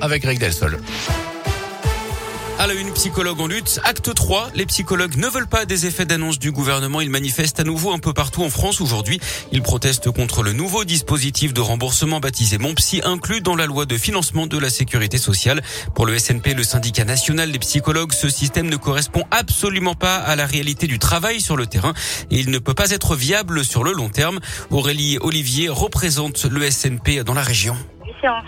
avec 0.00 0.22
Greg 0.22 0.38
Delsol. 0.38 0.78
À 2.60 2.68
la 2.68 2.74
une, 2.74 2.92
psychologue 2.92 3.40
en 3.40 3.48
lutte. 3.48 3.80
Acte 3.82 4.14
3. 4.14 4.50
Les 4.54 4.66
psychologues 4.66 5.16
ne 5.16 5.26
veulent 5.26 5.48
pas 5.48 5.64
des 5.64 5.86
effets 5.86 6.06
d'annonce 6.06 6.38
du 6.38 6.52
gouvernement. 6.52 7.00
Ils 7.00 7.10
manifestent 7.10 7.58
à 7.58 7.64
nouveau 7.64 7.92
un 7.92 7.98
peu 7.98 8.12
partout 8.12 8.44
en 8.44 8.50
France 8.50 8.80
aujourd'hui. 8.80 9.18
Ils 9.50 9.62
protestent 9.62 10.12
contre 10.12 10.44
le 10.44 10.52
nouveau 10.52 10.84
dispositif 10.84 11.52
de 11.52 11.60
remboursement 11.60 12.20
baptisé 12.20 12.58
Mon 12.58 12.72
Psy, 12.74 13.00
inclus 13.04 13.40
dans 13.40 13.56
la 13.56 13.66
loi 13.66 13.84
de 13.84 13.98
financement 13.98 14.46
de 14.46 14.56
la 14.56 14.70
sécurité 14.70 15.18
sociale. 15.18 15.60
Pour 15.96 16.06
le 16.06 16.16
SNP, 16.16 16.54
le 16.54 16.62
syndicat 16.62 17.04
national 17.04 17.50
des 17.50 17.58
psychologues, 17.58 18.12
ce 18.12 18.28
système 18.28 18.68
ne 18.68 18.76
correspond 18.76 19.24
absolument 19.32 19.96
pas 19.96 20.16
à 20.16 20.36
la 20.36 20.46
réalité 20.46 20.86
du 20.86 21.00
travail 21.00 21.40
sur 21.40 21.56
le 21.56 21.66
terrain 21.66 21.94
et 22.30 22.38
il 22.38 22.50
ne 22.50 22.58
peut 22.58 22.74
pas 22.74 22.92
être 22.92 23.16
viable 23.16 23.64
sur 23.64 23.82
le 23.82 23.92
long 23.92 24.08
terme. 24.08 24.38
Aurélie 24.70 25.18
Olivier 25.20 25.68
représente 25.68 26.44
le 26.44 26.70
SNP 26.70 27.24
dans 27.24 27.34
la 27.34 27.42
région 27.42 27.76
séances. 28.24 28.44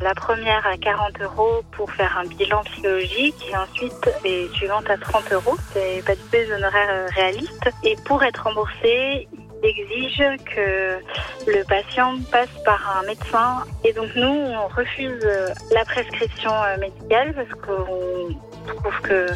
La 0.00 0.14
première 0.14 0.66
à 0.66 0.76
40 0.76 1.20
euros 1.22 1.62
pour 1.72 1.90
faire 1.92 2.18
un 2.18 2.26
bilan 2.26 2.62
psychologique 2.64 3.36
et 3.50 3.56
ensuite 3.56 4.10
les 4.24 4.48
suivantes 4.54 4.90
à 4.90 4.96
30 4.96 5.32
euros. 5.32 5.56
C'est 5.72 6.04
pas 6.04 6.14
du 6.14 6.20
tout 6.22 6.28
des 6.32 6.52
honoraires 6.52 6.88
euh, 6.90 7.06
réalistes. 7.14 7.70
Et 7.84 7.96
pour 8.04 8.22
être 8.24 8.42
remboursé, 8.44 9.28
il 9.32 9.68
exige 9.68 10.22
que 10.44 10.98
le 11.46 11.64
patient 11.64 12.16
passe 12.32 12.50
par 12.64 12.98
un 12.98 13.06
médecin. 13.06 13.64
Et 13.84 13.92
donc 13.92 14.08
nous, 14.16 14.26
on 14.26 14.66
refuse 14.68 15.20
euh, 15.24 15.48
la 15.72 15.84
prescription 15.84 16.52
euh, 16.52 16.76
médicale 16.78 17.34
parce 17.34 17.60
qu'on 17.60 18.74
trouve 18.74 19.00
que 19.02 19.28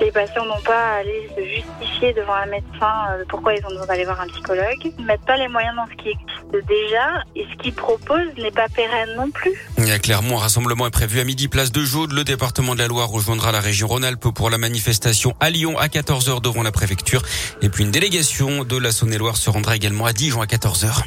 les 0.00 0.10
patients 0.10 0.46
n'ont 0.46 0.62
pas 0.64 0.94
à 0.94 0.94
aller 1.00 1.28
se 1.36 1.42
justifier 1.44 2.14
devant 2.14 2.34
un 2.34 2.46
médecin 2.46 2.94
pourquoi 3.28 3.54
ils 3.54 3.64
ont 3.66 3.68
besoin 3.68 3.86
d'aller 3.86 4.04
voir 4.04 4.20
un 4.20 4.28
psychologue. 4.28 4.82
Ils 4.82 5.02
ne 5.02 5.06
mettent 5.06 5.26
pas 5.26 5.36
les 5.36 5.48
moyens 5.48 5.76
dans 5.76 5.86
ce 5.86 5.94
qui 6.02 6.08
existe 6.10 6.37
déjà 6.52 7.24
ce 7.36 7.62
qu'ils 7.62 7.74
proposent 7.74 8.34
n'est 8.36 8.50
pas 8.50 8.68
pérenne 8.68 9.14
non 9.16 9.30
plus. 9.30 9.52
Il 9.78 9.86
y 9.86 9.92
a 9.92 9.98
clairement 9.98 10.38
un 10.38 10.42
rassemblement 10.42 10.86
est 10.86 10.90
prévu 10.90 11.20
à 11.20 11.24
midi 11.24 11.48
place 11.48 11.72
de 11.72 11.82
Jaude. 11.82 12.12
Le 12.12 12.24
département 12.24 12.74
de 12.74 12.80
la 12.80 12.88
Loire 12.88 13.08
rejoindra 13.08 13.52
la 13.52 13.60
région 13.60 13.88
Rhône-Alpes 13.88 14.28
pour 14.34 14.50
la 14.50 14.58
manifestation 14.58 15.34
à 15.40 15.50
Lyon 15.50 15.78
à 15.78 15.86
14h 15.86 16.40
devant 16.40 16.62
la 16.62 16.72
préfecture. 16.72 17.22
Et 17.62 17.68
puis 17.68 17.84
une 17.84 17.90
délégation 17.90 18.64
de 18.64 18.76
la 18.76 18.92
Saône-et-Loire 18.92 19.36
se 19.36 19.50
rendra 19.50 19.76
également 19.76 20.06
à 20.06 20.12
Dijon 20.12 20.40
à 20.40 20.46
14h. 20.46 21.04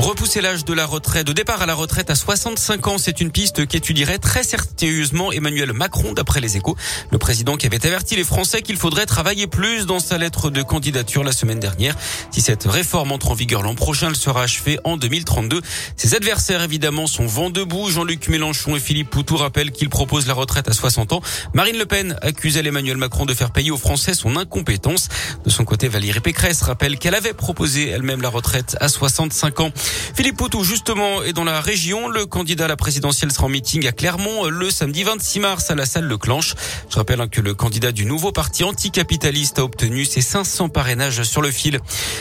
Repousser 0.00 0.40
l'âge 0.40 0.64
de 0.64 0.72
la 0.72 0.86
retraite, 0.86 1.26
de 1.26 1.34
départ 1.34 1.60
à 1.60 1.66
la 1.66 1.74
retraite 1.74 2.08
à 2.08 2.14
65 2.14 2.86
ans, 2.86 2.96
c'est 2.96 3.20
une 3.20 3.30
piste 3.30 3.66
qu'étudierait 3.66 4.16
très 4.16 4.42
sérieusement 4.42 5.30
Emmanuel 5.30 5.74
Macron 5.74 6.14
d'après 6.14 6.40
les 6.40 6.56
échos. 6.56 6.74
Le 7.10 7.18
président 7.18 7.58
qui 7.58 7.66
avait 7.66 7.84
averti 7.84 8.16
les 8.16 8.24
Français 8.24 8.62
qu'il 8.62 8.78
faudrait 8.78 9.04
travailler 9.04 9.46
plus 9.46 9.84
dans 9.84 10.00
sa 10.00 10.16
lettre 10.16 10.48
de 10.48 10.62
candidature 10.62 11.22
la 11.22 11.32
semaine 11.32 11.60
dernière. 11.60 11.94
Si 12.30 12.40
cette 12.40 12.64
réforme 12.64 13.12
entre 13.12 13.30
en 13.30 13.34
vigueur 13.34 13.62
l'an 13.62 13.74
prochain, 13.74 14.08
elle 14.08 14.16
sera 14.16 14.42
achevée 14.44 14.78
en 14.84 14.96
2032. 14.96 15.60
Ses 15.96 16.14
adversaires, 16.14 16.62
évidemment, 16.62 17.06
sont 17.06 17.26
vent 17.26 17.50
debout. 17.50 17.90
Jean-Luc 17.90 18.28
Mélenchon 18.28 18.76
et 18.76 18.80
Philippe 18.80 19.10
Poutou 19.10 19.36
rappellent 19.36 19.70
qu'ils 19.70 19.90
proposent 19.90 20.26
la 20.26 20.34
retraite 20.34 20.66
à 20.70 20.72
60 20.72 21.12
ans. 21.12 21.20
Marine 21.52 21.76
Le 21.76 21.84
Pen 21.84 22.16
accusait 22.22 22.66
Emmanuel 22.66 22.96
Macron 22.96 23.26
de 23.26 23.34
faire 23.34 23.50
payer 23.50 23.70
aux 23.70 23.76
Français 23.76 24.14
son 24.14 24.36
incompétence. 24.36 25.08
De 25.44 25.50
son 25.50 25.66
côté, 25.66 25.88
Valérie 25.88 26.20
Pécresse 26.20 26.62
rappelle 26.62 26.98
qu'elle 26.98 27.14
avait 27.14 27.34
proposé 27.34 27.90
elle-même 27.90 28.22
la 28.22 28.30
retraite 28.30 28.78
à 28.80 28.88
65 28.88 29.60
ans. 29.60 29.70
Philippe 30.14 30.36
Poutou, 30.36 30.64
justement, 30.64 31.22
est 31.22 31.32
dans 31.32 31.44
la 31.44 31.60
région. 31.60 32.08
Le 32.08 32.26
candidat 32.26 32.66
à 32.66 32.68
la 32.68 32.76
présidentielle 32.76 33.32
sera 33.32 33.46
en 33.46 33.48
meeting 33.48 33.86
à 33.86 33.92
Clermont 33.92 34.46
le 34.46 34.70
samedi 34.70 35.02
26 35.02 35.40
mars 35.40 35.70
à 35.70 35.74
la 35.74 35.86
salle 35.86 36.04
Leclanche. 36.04 36.54
Je 36.90 36.96
rappelle 36.96 37.28
que 37.28 37.40
le 37.40 37.54
candidat 37.54 37.92
du 37.92 38.04
nouveau 38.04 38.32
parti 38.32 38.64
anticapitaliste 38.64 39.58
a 39.58 39.64
obtenu 39.64 40.04
ses 40.04 40.20
500 40.20 40.68
parrainages 40.68 41.22
sur 41.22 41.42
le 41.42 41.50
fil. 41.50 41.80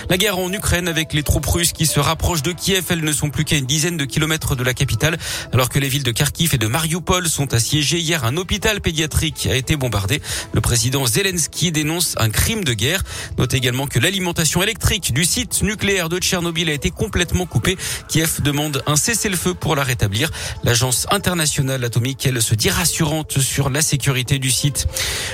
La 0.10 0.18
guerre 0.18 0.38
en 0.38 0.52
Ukraine 0.52 0.88
avec 0.88 1.14
les 1.14 1.24
troupes 1.24 1.46
russes 1.46 1.74
qui 1.74 1.86
se 1.86 2.00
rapprochent 2.00 2.44
de 2.44 2.52
Kiev, 2.52 2.86
elles 2.90 3.04
ne 3.04 3.12
sont 3.12 3.30
plus 3.30 3.46
qu'à 3.46 3.58
une 3.58 3.66
dizaine 3.66 3.98
de 3.98 4.06
kilomètres 4.06 4.56
de 4.56 4.64
la 4.64 4.74
capitale, 4.74 5.18
alors 5.54 5.70
que 5.70 5.80
les 5.80 5.88
villes 5.88 6.04
de 6.04 6.12
Kharkiv 6.12 6.56
et 6.56 6.58
de 6.58 6.68
Mariupol 6.68 7.28
sont 7.28 7.54
assiégées. 7.54 8.00
Hier, 8.00 8.24
un 8.26 8.38
hôpital 8.38 8.82
pédiatrique 8.82 9.48
a 9.50 9.56
été 9.56 9.76
bombardé. 9.76 10.22
Le 10.54 10.62
président 10.62 11.06
Zelensky 11.06 11.72
dénonce 11.72 12.16
un 12.18 12.30
crime 12.30 12.64
de 12.64 12.74
guerre. 12.74 13.04
Note 13.38 13.54
également 13.54 13.88
que 13.88 14.00
l'alimentation 14.00 14.64
électrique 14.64 15.14
du 15.14 15.26
site 15.26 15.62
nucléaire 15.62 16.10
de 16.10 16.18
Tchernobyl 16.18 16.70
a 16.70 16.74
été 16.74 16.92
complètement 16.92 17.46
Kiev 18.08 18.42
demande 18.42 18.84
un 18.88 18.96
cessez-le-feu 18.96 19.54
pour 19.54 19.76
la 19.76 19.84
rétablir. 19.84 20.32
L'agence 20.64 21.08
internationale 21.12 21.84
atomique, 21.84 22.26
elle, 22.26 22.42
se 22.42 22.56
dit 22.56 22.70
rassurante 22.70 23.40
sur 23.40 23.70
la 23.70 23.82
sécurité 23.82 24.40
du 24.40 24.52
site. 24.52 24.88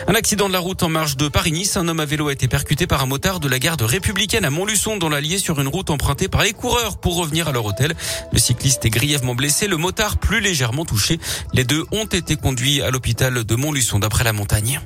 Un 0.08 0.16
accident 0.16 0.48
de 0.48 0.54
la 0.54 0.60
route 0.60 0.84
en 0.84 0.90
marge 0.90 1.18
de 1.18 1.28
Paris-Nice. 1.28 1.78
Un 1.78 1.88
homme 1.88 2.00
à 2.00 2.06
vélo 2.06 2.28
a 2.28 2.34
été 2.34 2.48
percuté 2.48 2.88
par 2.88 3.04
un 3.04 3.06
motard 3.06 3.40
de 3.40 3.48
la 3.48 3.60
garde 3.60 3.82
républicaine 3.82 4.46
à 4.46 4.50
Montluçon 4.50 4.98
dans 4.98 5.10
l'Allier 5.10 5.38
sur 5.38 5.60
une 5.60 5.68
route 5.68 5.90
empruntée 5.90 6.28
par 6.28 6.44
les 6.44 6.54
coureurs 6.54 6.98
pour 6.98 7.16
revenir 7.18 7.48
à 7.48 7.52
leur 7.52 7.66
hôtel. 7.66 7.94
Le 8.32 8.40
cycliste 8.40 8.86
est 8.86 8.90
grièvement 8.90 9.36
blessé, 9.36 9.68
le 9.68 9.78
motard 9.78 10.18
plus 10.18 10.40
légèrement 10.40 10.86
touché. 10.86 11.20
Les 11.54 11.64
deux 11.64 11.86
ont 11.92 12.06
été 12.06 12.36
conduits 12.36 12.82
à 12.82 12.92
l'hôpital 12.92 13.44
de 13.44 13.56
Montluçon 13.56 14.00
d'après 14.00 14.24
la 14.24 14.34
montagne. 14.34 14.82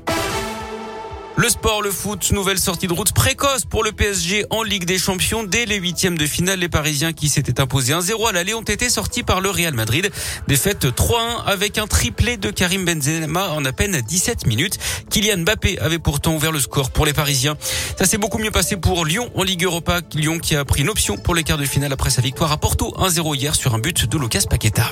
Le 1.40 1.48
sport, 1.48 1.82
le 1.82 1.90
foot, 1.90 2.32
nouvelle 2.34 2.60
sortie 2.60 2.88
de 2.88 2.92
route 2.92 3.14
précoce 3.14 3.64
pour 3.64 3.82
le 3.86 3.94
PSG 3.94 4.46
en 4.50 4.62
Ligue 4.62 4.84
des 4.84 4.98
Champions. 4.98 5.46
Dès 5.46 5.66
les 5.66 5.78
huitièmes 5.78 6.18
de 6.18 6.26
finale, 6.26 6.60
les 6.60 6.68
Parisiens 6.68 7.14
qui 7.14 7.30
s'étaient 7.30 7.62
imposés 7.62 7.94
1-0 7.94 8.28
à 8.28 8.34
l'aller 8.34 8.54
ont 8.54 8.62
été 8.62 8.90
sortis 8.90 9.24
par 9.24 9.40
le 9.40 9.50
Real 9.50 9.74
Madrid. 9.74 10.12
Défaite 10.50 10.88
3-1 10.88 11.46
avec 11.46 11.78
un 11.78 11.88
triplé 11.88 12.36
de 12.36 12.52
Karim 12.52 12.84
Benzema 12.84 13.52
en 13.52 13.64
à 13.64 13.72
peine 13.72 14.02
17 14.02 14.48
minutes. 14.48 14.80
Kylian 15.10 15.38
Mbappé 15.38 15.80
avait 15.80 15.98
pourtant 15.98 16.36
ouvert 16.36 16.52
le 16.52 16.60
score 16.60 16.92
pour 16.92 17.06
les 17.06 17.14
Parisiens. 17.14 17.56
Ça 17.98 18.04
s'est 18.04 18.18
beaucoup 18.18 18.40
mieux 18.40 18.52
passé 18.52 18.76
pour 18.76 19.06
Lyon 19.06 19.32
en 19.34 19.44
Ligue 19.44 19.64
Europa. 19.64 20.02
Lyon 20.16 20.40
qui 20.40 20.58
a 20.58 20.66
pris 20.66 20.82
une 20.82 20.90
option 20.90 21.16
pour 21.16 21.36
les 21.36 21.44
quarts 21.44 21.58
de 21.58 21.64
finale 21.64 21.94
après 21.94 22.10
sa 22.10 22.22
victoire 22.22 22.52
à 22.52 22.58
Porto 22.58 22.94
1-0 22.98 23.38
hier 23.38 23.56
sur 23.56 23.74
un 23.74 23.80
but 23.80 24.10
de 24.10 24.18
Lucas 24.18 24.44
Paqueta. 24.50 24.92